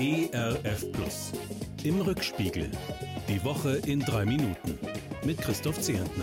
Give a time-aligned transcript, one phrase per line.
[0.00, 1.32] ERF Plus.
[1.82, 2.70] Im Rückspiegel.
[3.28, 4.78] Die Woche in drei Minuten.
[5.24, 6.22] Mit Christoph Zehentner.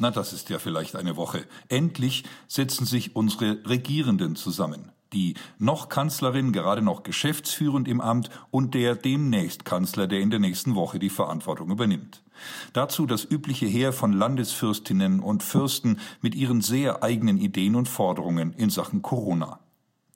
[0.00, 1.46] Na, das ist ja vielleicht eine Woche.
[1.68, 4.90] Endlich setzen sich unsere Regierenden zusammen.
[5.12, 10.40] Die noch Kanzlerin, gerade noch geschäftsführend im Amt und der demnächst Kanzler, der in der
[10.40, 12.24] nächsten Woche die Verantwortung übernimmt.
[12.72, 18.52] Dazu das übliche Heer von Landesfürstinnen und Fürsten mit ihren sehr eigenen Ideen und Forderungen
[18.54, 19.60] in Sachen Corona.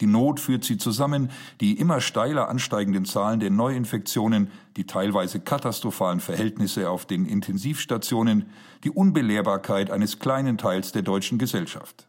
[0.00, 6.20] Die Not führt sie zusammen, die immer steiler ansteigenden Zahlen der Neuinfektionen, die teilweise katastrophalen
[6.20, 8.50] Verhältnisse auf den Intensivstationen,
[8.84, 12.06] die Unbelehrbarkeit eines kleinen Teils der deutschen Gesellschaft.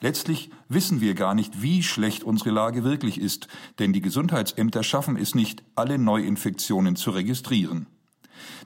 [0.00, 5.16] Letztlich wissen wir gar nicht, wie schlecht unsere Lage wirklich ist, denn die Gesundheitsämter schaffen
[5.16, 7.86] es nicht, alle Neuinfektionen zu registrieren.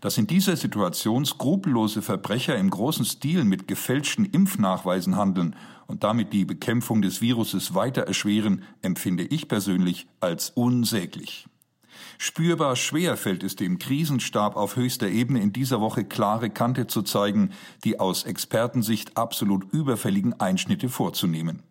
[0.01, 5.57] Dass in dieser Situation skrupellose Verbrecher im großen Stil mit gefälschten Impfnachweisen handeln
[5.87, 11.47] und damit die Bekämpfung des Viruses weiter erschweren, empfinde ich persönlich als unsäglich.
[12.19, 17.03] Spürbar schwer fällt es dem Krisenstab auf höchster Ebene in dieser Woche klare Kante zu
[17.03, 17.51] zeigen,
[17.85, 21.63] die aus Expertensicht absolut überfälligen Einschnitte vorzunehmen.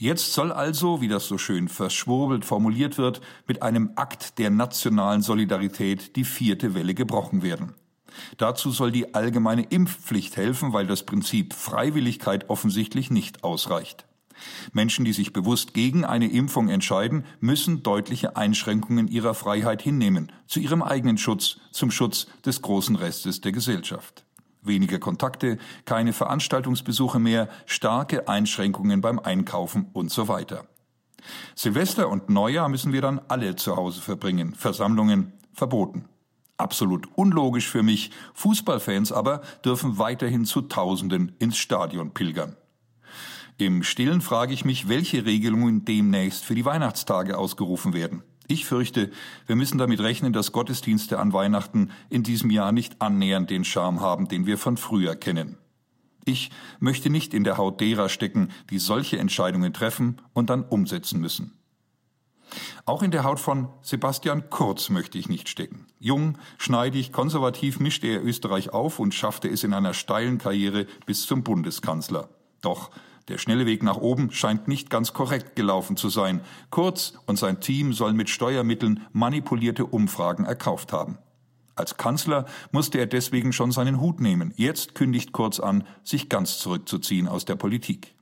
[0.00, 5.20] Jetzt soll also, wie das so schön verschwurbelt formuliert wird, mit einem Akt der nationalen
[5.20, 7.74] Solidarität die vierte Welle gebrochen werden.
[8.38, 14.06] Dazu soll die allgemeine Impfpflicht helfen, weil das Prinzip Freiwilligkeit offensichtlich nicht ausreicht.
[14.72, 20.60] Menschen, die sich bewusst gegen eine Impfung entscheiden, müssen deutliche Einschränkungen ihrer Freiheit hinnehmen, zu
[20.60, 24.24] ihrem eigenen Schutz, zum Schutz des großen Restes der Gesellschaft.
[24.62, 30.66] Weniger Kontakte, keine Veranstaltungsbesuche mehr, starke Einschränkungen beim Einkaufen und so weiter.
[31.54, 36.06] Silvester und Neujahr müssen wir dann alle zu Hause verbringen, Versammlungen verboten.
[36.56, 42.56] Absolut unlogisch für mich, Fußballfans aber dürfen weiterhin zu Tausenden ins Stadion pilgern.
[43.56, 48.22] Im Stillen frage ich mich, welche Regelungen demnächst für die Weihnachtstage ausgerufen werden.
[48.50, 49.12] Ich fürchte,
[49.46, 54.00] wir müssen damit rechnen, dass Gottesdienste an Weihnachten in diesem Jahr nicht annähernd den Charme
[54.00, 55.56] haben, den wir von früher kennen.
[56.24, 61.20] Ich möchte nicht in der Haut derer stecken, die solche Entscheidungen treffen und dann umsetzen
[61.20, 61.52] müssen.
[62.86, 65.86] Auch in der Haut von Sebastian Kurz möchte ich nicht stecken.
[66.00, 71.24] Jung, schneidig, konservativ mischte er Österreich auf und schaffte es in einer steilen Karriere bis
[71.24, 72.28] zum Bundeskanzler.
[72.62, 72.90] Doch
[73.30, 76.40] der schnelle Weg nach oben scheint nicht ganz korrekt gelaufen zu sein.
[76.70, 81.18] Kurz und sein Team sollen mit Steuermitteln manipulierte Umfragen erkauft haben.
[81.76, 84.52] Als Kanzler musste er deswegen schon seinen Hut nehmen.
[84.56, 88.14] Jetzt kündigt Kurz an, sich ganz zurückzuziehen aus der Politik.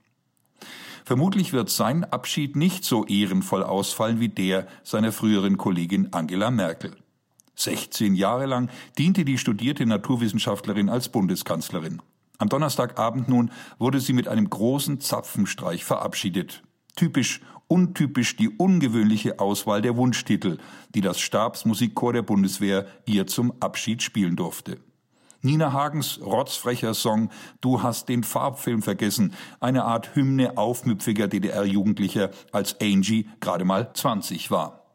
[1.03, 6.95] Vermutlich wird sein Abschied nicht so ehrenvoll ausfallen wie der seiner früheren Kollegin Angela Merkel.
[7.55, 12.01] 16 Jahre lang diente die studierte Naturwissenschaftlerin als Bundeskanzlerin.
[12.39, 16.63] Am Donnerstagabend nun wurde sie mit einem großen Zapfenstreich verabschiedet.
[16.95, 20.57] Typisch, untypisch die ungewöhnliche Auswahl der Wunschtitel,
[20.95, 24.79] die das Stabsmusikchor der Bundeswehr ihr zum Abschied spielen durfte.
[25.41, 27.29] Nina Hagens rotzfrecher Song
[27.61, 34.49] Du hast den Farbfilm vergessen, eine Art Hymne aufmüpfiger DDR-Jugendlicher, als Angie gerade mal 20
[34.49, 34.85] war.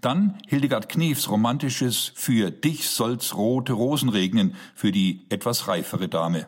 [0.00, 6.46] Dann Hildegard Knefs romantisches Für dich soll's rote Rosen regnen für die etwas reifere Dame.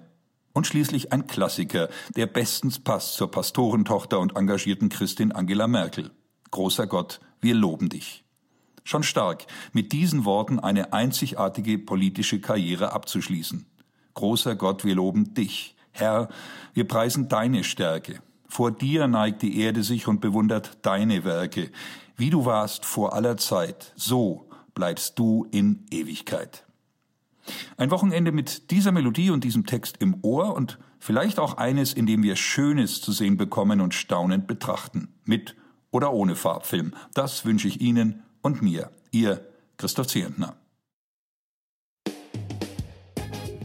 [0.57, 6.13] Und schließlich ein Klassiker, der bestens passt zur Pastorentochter und engagierten Christin Angela Merkel.
[6.51, 8.25] Großer Gott, wir loben dich.
[8.83, 9.45] Schon stark,
[9.75, 13.67] mit diesen Worten eine einzigartige politische Karriere abzuschließen.
[14.15, 15.77] Großer Gott, wir loben dich.
[15.91, 16.31] Herr,
[16.73, 18.23] wir preisen deine Stärke.
[18.49, 21.71] Vor dir neigt die Erde sich und bewundert deine Werke.
[22.17, 26.66] Wie du warst vor aller Zeit, so bleibst du in Ewigkeit.
[27.77, 32.07] Ein Wochenende mit dieser Melodie und diesem Text im Ohr und vielleicht auch eines, in
[32.07, 35.09] dem wir Schönes zu sehen bekommen und staunend betrachten.
[35.25, 35.57] Mit
[35.91, 36.95] oder ohne Farbfilm.
[37.15, 38.91] Das wünsche ich Ihnen und mir.
[39.11, 39.47] Ihr
[39.77, 40.57] Christoph Zehentner.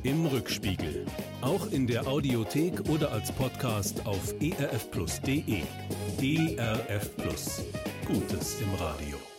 [0.03, 1.06] Im Rückspiegel.
[1.41, 5.62] Auch in der Audiothek oder als Podcast auf erfplus.de.
[6.22, 7.64] ERF Plus.
[8.08, 9.31] Gutes im Radio.